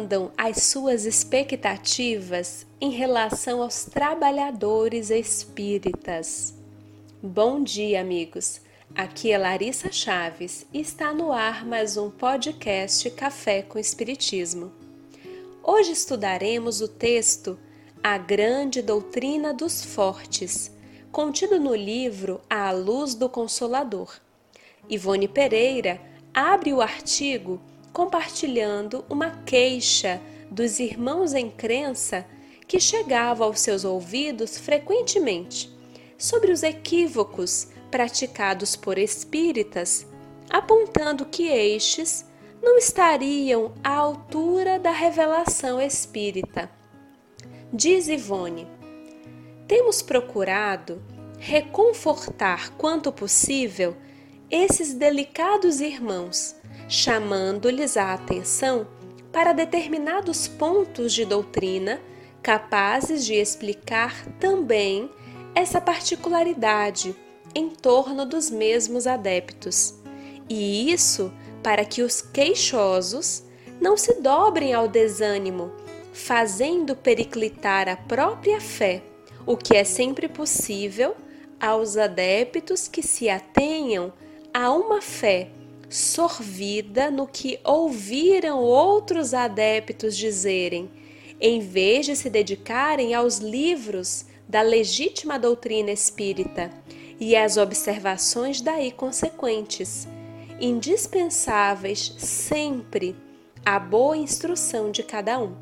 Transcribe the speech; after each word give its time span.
andam 0.00 0.32
as 0.36 0.62
suas 0.62 1.04
expectativas 1.04 2.66
em 2.80 2.90
relação 2.90 3.60
aos 3.60 3.84
trabalhadores 3.84 5.10
espíritas? 5.10 6.54
Bom 7.22 7.62
dia, 7.62 8.00
amigos. 8.00 8.62
Aqui 8.94 9.30
é 9.30 9.36
Larissa 9.36 9.92
Chaves 9.92 10.64
e 10.72 10.80
está 10.80 11.12
no 11.12 11.30
ar 11.30 11.66
mais 11.66 11.98
um 11.98 12.10
podcast 12.10 13.10
Café 13.10 13.60
com 13.60 13.78
Espiritismo. 13.78 14.72
Hoje 15.62 15.92
estudaremos 15.92 16.80
o 16.80 16.88
texto 16.88 17.58
A 18.02 18.16
Grande 18.16 18.80
Doutrina 18.80 19.52
dos 19.52 19.84
Fortes, 19.84 20.72
contido 21.12 21.60
no 21.60 21.74
livro 21.74 22.40
A 22.48 22.70
Luz 22.70 23.14
do 23.14 23.28
Consolador. 23.28 24.18
Ivone 24.88 25.28
Pereira 25.28 26.00
abre 26.32 26.72
o 26.72 26.80
artigo 26.80 27.60
compartilhando 27.92 29.04
uma 29.08 29.30
queixa 29.44 30.20
dos 30.50 30.78
irmãos 30.78 31.34
em 31.34 31.50
crença 31.50 32.26
que 32.66 32.80
chegava 32.80 33.44
aos 33.44 33.60
seus 33.60 33.84
ouvidos 33.84 34.58
frequentemente 34.58 35.70
sobre 36.16 36.52
os 36.52 36.62
equívocos 36.62 37.68
praticados 37.90 38.76
por 38.76 38.98
espíritas, 38.98 40.06
apontando 40.48 41.24
que 41.24 41.48
estes 41.48 42.24
não 42.62 42.76
estariam 42.78 43.72
à 43.82 43.94
altura 43.94 44.78
da 44.78 44.92
revelação 44.92 45.80
espírita. 45.80 46.70
Diz 47.72 48.08
Ivone: 48.08 48.66
temos 49.70 50.02
procurado 50.02 51.00
reconfortar 51.38 52.72
quanto 52.72 53.12
possível 53.12 53.96
esses 54.50 54.94
delicados 54.94 55.80
irmãos 55.80 56.56
chamando-lhes 56.88 57.96
a 57.96 58.12
atenção 58.12 58.86
para 59.32 59.52
determinados 59.52 60.48
pontos 60.48 61.12
de 61.12 61.24
doutrina 61.24 62.00
capazes 62.42 63.24
de 63.24 63.34
explicar 63.34 64.26
também 64.40 65.08
essa 65.54 65.80
particularidade 65.80 67.14
em 67.54 67.68
torno 67.68 68.26
dos 68.26 68.50
mesmos 68.50 69.06
adeptos. 69.06 69.94
E 70.48 70.90
isso 70.90 71.32
para 71.62 71.84
que 71.84 72.02
os 72.02 72.20
queixosos 72.20 73.44
não 73.80 73.96
se 73.96 74.20
dobrem 74.20 74.74
ao 74.74 74.88
desânimo, 74.88 75.70
fazendo 76.12 76.96
periclitar 76.96 77.88
a 77.88 77.96
própria 77.96 78.60
fé, 78.60 79.02
o 79.46 79.56
que 79.56 79.76
é 79.76 79.84
sempre 79.84 80.28
possível 80.28 81.14
aos 81.60 81.96
adeptos 81.96 82.88
que 82.88 83.02
se 83.02 83.28
atenham 83.28 84.12
a 84.52 84.72
uma 84.72 85.00
fé 85.00 85.48
sorvida 85.88 87.10
no 87.10 87.26
que 87.26 87.58
ouviram 87.64 88.60
outros 88.60 89.34
adeptos 89.34 90.16
dizerem, 90.16 90.90
em 91.40 91.60
vez 91.60 92.06
de 92.06 92.16
se 92.16 92.28
dedicarem 92.28 93.14
aos 93.14 93.38
livros 93.38 94.26
da 94.48 94.62
legítima 94.62 95.38
doutrina 95.38 95.90
espírita 95.90 96.70
e 97.18 97.36
às 97.36 97.56
observações 97.56 98.60
daí 98.60 98.90
consequentes, 98.90 100.06
indispensáveis 100.60 102.14
sempre 102.18 103.16
à 103.64 103.78
boa 103.78 104.16
instrução 104.16 104.90
de 104.90 105.02
cada 105.02 105.38
um. 105.38 105.54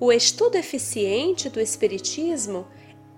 O 0.00 0.12
estudo 0.12 0.56
eficiente 0.56 1.48
do 1.48 1.60
Espiritismo 1.60 2.66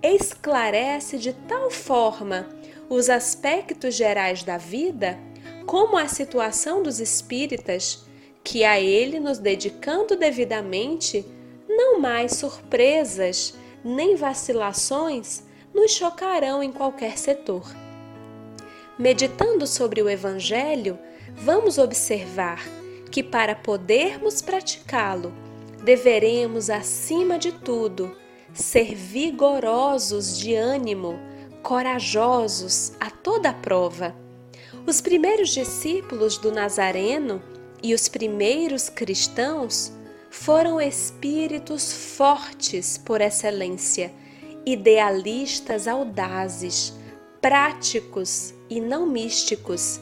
esclarece 0.03 1.19
de 1.19 1.33
tal 1.33 1.71
forma 1.71 2.49
os 2.91 3.09
aspectos 3.09 3.95
gerais 3.95 4.43
da 4.43 4.59
vida 4.59 5.17
como 5.65 5.97
a 5.97 6.09
situação 6.09 6.83
dos 6.83 6.99
espíritas, 6.99 8.05
que 8.43 8.65
a 8.65 8.81
ele 8.81 9.21
nos 9.21 9.39
dedicando 9.39 10.17
devidamente, 10.17 11.25
não 11.69 12.01
mais 12.01 12.33
surpresas 12.33 13.55
nem 13.85 14.17
vacilações 14.17 15.45
nos 15.73 15.93
chocarão 15.93 16.61
em 16.65 16.73
qualquer 16.73 17.17
setor. 17.17 17.63
Meditando 18.99 19.69
sobre 19.69 20.03
o 20.03 20.11
Evangelho, 20.11 20.99
vamos 21.37 21.79
observar 21.79 22.61
que 23.09 23.23
para 23.23 23.55
podermos 23.55 24.43
praticá-lo, 24.43 25.33
deveremos, 25.85 26.69
acima 26.69 27.39
de 27.39 27.53
tudo, 27.53 28.17
ser 28.53 28.97
vigorosos 28.97 30.37
de 30.37 30.57
ânimo, 30.57 31.30
corajosos 31.63 32.93
a 32.99 33.11
toda 33.11 33.53
prova 33.53 34.15
os 34.87 35.01
primeiros 35.01 35.51
discípulos 35.51 36.39
do 36.39 36.51
Nazareno 36.51 37.43
e 37.83 37.95
os 37.95 38.09
primeiros 38.09 38.89
cristãos 38.89 39.93
foram 40.31 40.81
espíritos 40.81 42.17
fortes 42.17 42.97
por 42.97 43.21
excelência, 43.21 44.13
idealistas 44.65 45.87
audazes, 45.87 46.95
práticos 47.41 48.55
e 48.69 48.81
não 48.81 49.07
místicos, 49.07 50.01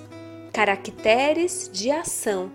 caracteres 0.53 1.69
de 1.73 1.91
ação, 1.91 2.51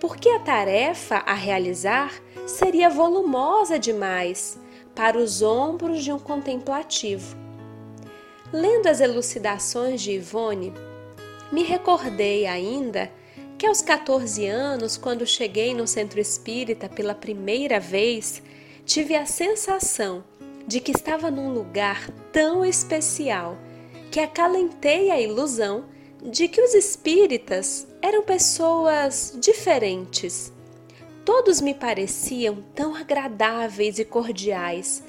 porque 0.00 0.28
a 0.28 0.40
tarefa 0.40 1.16
a 1.18 1.34
realizar 1.34 2.12
seria 2.46 2.88
volumosa 2.88 3.78
demais 3.78 4.58
para 4.94 5.18
os 5.18 5.42
ombros 5.42 6.02
de 6.02 6.12
um 6.12 6.18
contemplativo. 6.18 7.45
Lendo 8.58 8.86
as 8.86 9.02
elucidações 9.02 10.00
de 10.00 10.12
Ivone, 10.12 10.72
me 11.52 11.62
recordei 11.62 12.46
ainda 12.46 13.12
que 13.58 13.66
aos 13.66 13.82
14 13.82 14.46
anos, 14.46 14.96
quando 14.96 15.26
cheguei 15.26 15.74
no 15.74 15.86
centro 15.86 16.18
espírita 16.18 16.88
pela 16.88 17.14
primeira 17.14 17.78
vez, 17.78 18.42
tive 18.86 19.14
a 19.14 19.26
sensação 19.26 20.24
de 20.66 20.80
que 20.80 20.90
estava 20.90 21.30
num 21.30 21.52
lugar 21.52 22.08
tão 22.32 22.64
especial 22.64 23.58
que 24.10 24.20
acalentei 24.20 25.10
a 25.10 25.20
ilusão 25.20 25.84
de 26.22 26.48
que 26.48 26.62
os 26.62 26.72
espíritas 26.72 27.86
eram 28.00 28.22
pessoas 28.22 29.36
diferentes. 29.38 30.50
Todos 31.26 31.60
me 31.60 31.74
pareciam 31.74 32.64
tão 32.74 32.96
agradáveis 32.96 33.98
e 33.98 34.04
cordiais 34.06 35.02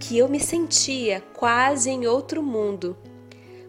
que 0.00 0.16
eu 0.16 0.28
me 0.28 0.40
sentia 0.40 1.22
quase 1.34 1.90
em 1.90 2.06
outro 2.06 2.42
mundo. 2.42 2.96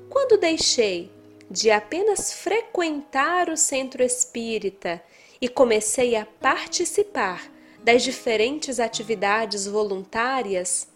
Quando 0.10 0.40
deixei 0.40 1.12
de 1.50 1.70
apenas 1.70 2.32
frequentar 2.32 3.50
o 3.50 3.58
centro 3.58 4.02
espírita 4.02 5.04
e 5.42 5.50
comecei 5.50 6.16
a 6.16 6.26
participar 6.26 7.52
das 7.84 8.02
diferentes 8.02 8.80
atividades 8.80 9.68
voluntárias, 9.68 10.88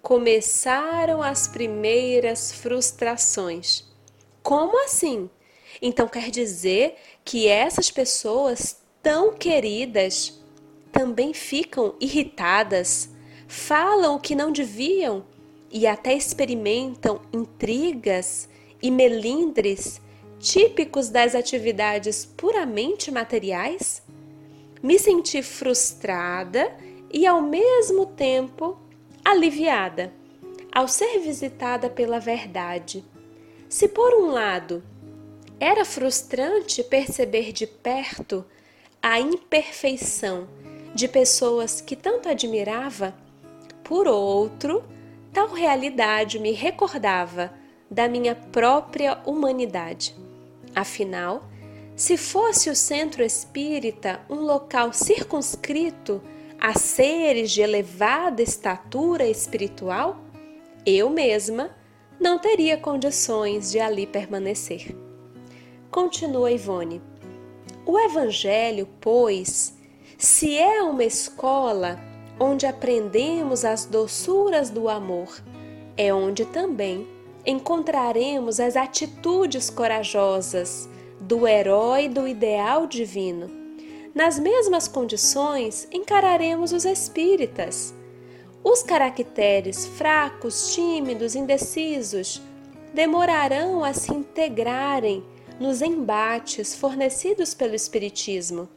começaram 0.00 1.20
as 1.22 1.48
primeiras 1.48 2.52
frustrações. 2.52 3.84
Como 4.42 4.82
assim? 4.84 5.28
Então 5.82 6.06
quer 6.06 6.30
dizer 6.30 6.94
que 7.24 7.48
essas 7.48 7.90
pessoas 7.90 8.76
tão 9.02 9.32
queridas 9.34 10.38
também 10.92 11.34
ficam 11.34 11.96
irritadas, 12.00 13.08
falam 13.46 14.16
o 14.16 14.20
que 14.20 14.34
não 14.34 14.52
deviam 14.52 15.24
e 15.70 15.86
até 15.86 16.14
experimentam 16.14 17.20
intrigas 17.32 18.48
e 18.82 18.90
melindres 18.90 20.00
típicos 20.38 21.08
das 21.08 21.34
atividades 21.34 22.24
puramente 22.24 23.10
materiais? 23.10 24.02
Me 24.82 24.98
senti 24.98 25.42
frustrada 25.42 26.72
e, 27.12 27.26
ao 27.26 27.40
mesmo 27.40 28.06
tempo, 28.06 28.78
aliviada 29.24 30.12
ao 30.74 30.88
ser 30.88 31.20
visitada 31.20 31.88
pela 31.88 32.18
verdade. 32.18 33.04
Se, 33.68 33.86
por 33.86 34.12
um 34.12 34.26
lado, 34.32 34.82
era 35.60 35.84
frustrante 35.84 36.82
perceber 36.82 37.52
de 37.52 37.66
perto 37.66 38.44
a 39.00 39.20
imperfeição 39.20 40.48
de 40.94 41.06
pessoas 41.06 41.80
que 41.80 41.94
tanto 41.94 42.28
admirava, 42.28 43.14
por 43.84 44.08
outro, 44.08 44.82
tal 45.32 45.48
realidade 45.52 46.38
me 46.38 46.52
recordava 46.52 47.52
da 47.90 48.08
minha 48.08 48.34
própria 48.34 49.20
humanidade. 49.26 50.14
Afinal, 50.74 51.44
se 51.94 52.16
fosse 52.16 52.70
o 52.70 52.74
centro 52.74 53.22
espírita 53.22 54.20
um 54.28 54.40
local 54.40 54.92
circunscrito 54.92 56.20
a 56.58 56.76
seres 56.76 57.52
de 57.52 57.60
elevada 57.60 58.42
estatura 58.42 59.28
espiritual, 59.28 60.18
eu 60.84 61.10
mesma 61.10 61.70
não 62.18 62.38
teria 62.38 62.76
condições 62.76 63.70
de 63.70 63.78
ali 63.78 64.06
permanecer. 64.06 64.96
Continua 65.90 66.50
Ivone. 66.50 67.02
O 67.86 67.98
Evangelho, 68.00 68.88
pois, 69.00 69.76
se 70.16 70.56
é 70.56 70.82
uma 70.82 71.04
escola 71.04 72.00
onde 72.38 72.66
aprendemos 72.66 73.64
as 73.64 73.84
doçuras 73.84 74.70
do 74.70 74.88
amor, 74.88 75.42
é 75.96 76.12
onde 76.12 76.44
também 76.44 77.06
encontraremos 77.46 78.58
as 78.58 78.76
atitudes 78.76 79.70
corajosas 79.70 80.88
do 81.20 81.46
herói 81.46 82.08
do 82.08 82.26
ideal 82.26 82.86
divino, 82.86 83.50
nas 84.14 84.38
mesmas 84.38 84.86
condições 84.86 85.88
encararemos 85.92 86.72
os 86.72 86.84
espíritas. 86.84 87.92
Os 88.62 88.82
caracteres 88.82 89.86
fracos, 89.86 90.72
tímidos, 90.72 91.34
indecisos 91.34 92.40
demorarão 92.94 93.84
a 93.84 93.92
se 93.92 94.14
integrarem 94.14 95.24
nos 95.58 95.82
embates 95.82 96.76
fornecidos 96.76 97.54
pelo 97.54 97.74
Espiritismo. 97.74 98.68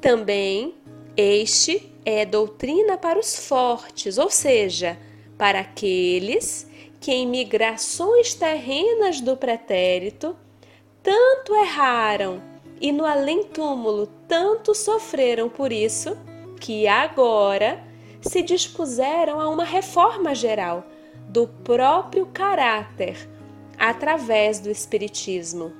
Também 0.00 0.74
este 1.16 1.93
é 2.04 2.24
doutrina 2.26 2.96
para 2.96 3.18
os 3.18 3.46
fortes, 3.46 4.18
ou 4.18 4.30
seja, 4.30 4.98
para 5.38 5.60
aqueles 5.60 6.68
que 7.00 7.12
em 7.12 7.26
migrações 7.26 8.34
terrenas 8.34 9.20
do 9.20 9.36
pretérito 9.36 10.36
tanto 11.02 11.54
erraram 11.54 12.42
e 12.80 12.90
no 12.92 13.04
além-túmulo 13.04 14.06
tanto 14.26 14.74
sofreram 14.74 15.48
por 15.48 15.72
isso, 15.72 16.16
que 16.60 16.86
agora 16.86 17.82
se 18.22 18.42
dispuseram 18.42 19.40
a 19.40 19.48
uma 19.48 19.64
reforma 19.64 20.34
geral 20.34 20.84
do 21.28 21.46
próprio 21.46 22.26
caráter 22.26 23.28
através 23.78 24.60
do 24.60 24.70
Espiritismo. 24.70 25.72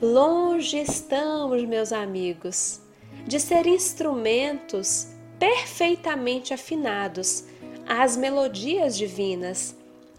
Longe 0.00 0.78
estamos, 0.78 1.62
meus 1.64 1.92
amigos, 1.92 2.80
de 3.26 3.38
ser 3.40 3.66
instrumentos 3.66 5.08
perfeitamente 5.38 6.52
afinados 6.52 7.44
às 7.86 8.16
melodias 8.16 8.96
divinas. 8.96 9.74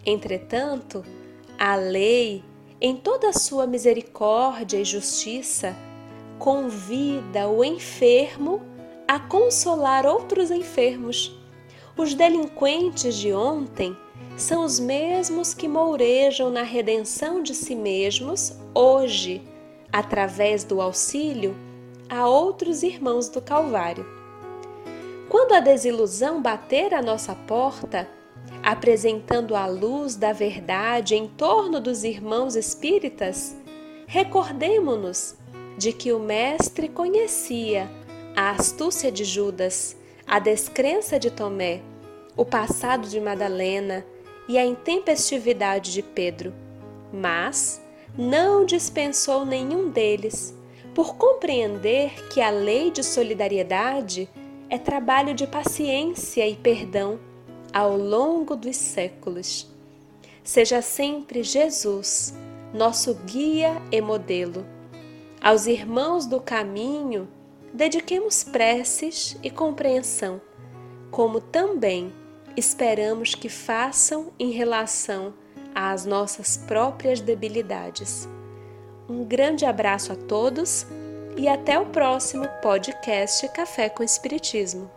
Entretanto, 0.05 1.05
a 1.57 1.75
lei, 1.75 2.43
em 2.79 2.95
toda 2.95 3.29
a 3.29 3.33
sua 3.33 3.67
misericórdia 3.67 4.79
e 4.79 4.85
justiça, 4.85 5.75
convida 6.39 7.47
o 7.47 7.63
enfermo 7.63 8.61
a 9.07 9.19
consolar 9.19 10.05
outros 10.05 10.49
enfermos. 10.49 11.37
Os 11.95 12.13
delinquentes 12.13 13.15
de 13.15 13.31
ontem 13.31 13.95
são 14.37 14.65
os 14.65 14.79
mesmos 14.79 15.53
que 15.53 15.67
mourejam 15.67 16.49
na 16.49 16.63
redenção 16.63 17.43
de 17.43 17.53
si 17.53 17.75
mesmos 17.75 18.53
hoje, 18.73 19.43
através 19.91 20.63
do 20.63 20.81
auxílio 20.81 21.55
a 22.11 22.27
outros 22.27 22.83
irmãos 22.83 23.29
do 23.29 23.41
Calvário. 23.41 24.05
Quando 25.29 25.53
a 25.53 25.61
desilusão 25.61 26.41
bater 26.41 26.93
à 26.93 27.01
nossa 27.01 27.33
porta, 27.33 28.05
apresentando 28.61 29.55
a 29.55 29.65
luz 29.65 30.17
da 30.17 30.33
verdade 30.33 31.15
em 31.15 31.29
torno 31.29 31.79
dos 31.79 32.03
irmãos 32.03 32.57
espíritas, 32.57 33.55
recordemo-nos 34.07 35.37
de 35.77 35.93
que 35.93 36.11
o 36.11 36.19
Mestre 36.19 36.89
conhecia 36.89 37.89
a 38.35 38.51
astúcia 38.51 39.09
de 39.09 39.23
Judas, 39.23 39.95
a 40.27 40.37
descrença 40.37 41.17
de 41.17 41.31
Tomé, 41.31 41.81
o 42.35 42.43
passado 42.43 43.07
de 43.07 43.21
Madalena 43.21 44.05
e 44.49 44.57
a 44.57 44.65
intempestividade 44.65 45.93
de 45.93 46.03
Pedro, 46.03 46.53
mas 47.13 47.81
não 48.17 48.65
dispensou 48.65 49.45
nenhum 49.45 49.89
deles, 49.89 50.53
por 50.93 51.15
compreender 51.15 52.27
que 52.29 52.41
a 52.41 52.49
lei 52.49 52.91
de 52.91 53.03
solidariedade 53.03 54.29
é 54.69 54.77
trabalho 54.77 55.33
de 55.33 55.47
paciência 55.47 56.47
e 56.47 56.55
perdão 56.55 57.19
ao 57.73 57.97
longo 57.97 58.55
dos 58.55 58.75
séculos. 58.77 59.69
Seja 60.43 60.81
sempre 60.81 61.43
Jesus, 61.43 62.33
nosso 62.73 63.13
guia 63.25 63.81
e 63.91 64.01
modelo. 64.01 64.65
Aos 65.41 65.65
irmãos 65.65 66.25
do 66.25 66.39
caminho, 66.39 67.27
dediquemos 67.73 68.43
preces 68.43 69.37
e 69.41 69.49
compreensão, 69.49 70.41
como 71.09 71.39
também 71.39 72.11
esperamos 72.57 73.33
que 73.33 73.49
façam 73.49 74.31
em 74.37 74.51
relação 74.51 75.33
às 75.73 76.05
nossas 76.05 76.57
próprias 76.57 77.21
debilidades. 77.21 78.27
Um 79.11 79.25
grande 79.25 79.65
abraço 79.65 80.13
a 80.13 80.15
todos 80.15 80.87
e 81.35 81.45
até 81.45 81.77
o 81.77 81.85
próximo 81.87 82.47
podcast 82.61 83.45
Café 83.49 83.89
com 83.89 84.01
Espiritismo. 84.01 84.89